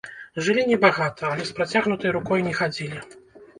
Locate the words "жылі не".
0.45-0.77